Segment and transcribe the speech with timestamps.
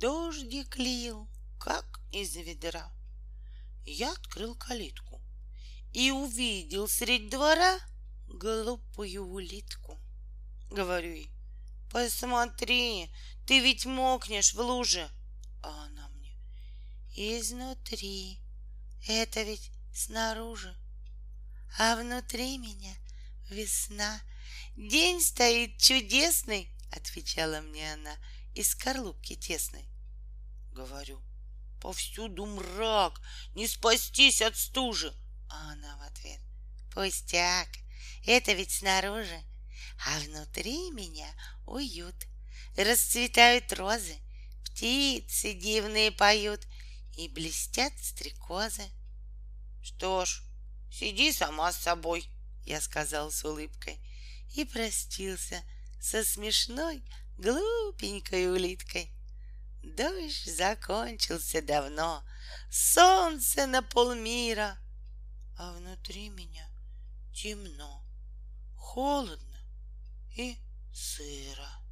[0.00, 1.28] Дождик лил,
[1.58, 2.88] как из ведра.
[3.84, 5.20] Я открыл калитку
[5.92, 7.80] и увидел средь двора
[8.28, 9.98] глупую улитку.
[10.70, 11.32] Говорю ей,
[11.90, 13.10] посмотри,
[13.44, 15.10] ты ведь мокнешь в луже.
[15.64, 16.38] А она мне,
[17.16, 18.38] изнутри,
[19.08, 20.76] это ведь снаружи.
[21.76, 22.94] А внутри меня
[23.50, 24.20] весна.
[24.76, 28.16] День стоит чудесный, отвечала мне она
[28.58, 29.88] из скорлупки тесной.
[30.72, 31.22] Говорю,
[31.80, 33.20] повсюду мрак,
[33.54, 35.14] не спастись от стужи.
[35.48, 36.40] А она в ответ,
[36.92, 37.68] пустяк,
[38.26, 39.44] это ведь снаружи,
[40.04, 41.32] а внутри меня
[41.66, 42.16] уют.
[42.76, 44.16] Расцветают розы,
[44.64, 46.66] птицы дивные поют,
[47.16, 48.88] и блестят стрекозы.
[49.82, 50.42] Что ж,
[50.90, 52.28] сиди сама с собой,
[52.64, 54.00] я сказал с улыбкой
[54.56, 55.62] и простился
[56.00, 57.04] со смешной
[57.38, 59.12] глупенькой улиткой.
[59.82, 62.22] Дождь закончился давно,
[62.70, 64.76] солнце на полмира,
[65.56, 66.68] а внутри меня
[67.32, 68.04] темно,
[68.76, 69.58] холодно
[70.36, 70.58] и
[70.92, 71.87] сыро.